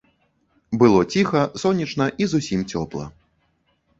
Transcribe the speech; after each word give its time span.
Было 0.83 1.01
ціха, 1.17 1.43
сонечна 1.63 2.07
і 2.25 2.31
зусім 2.33 2.63
цёпла. 2.75 3.05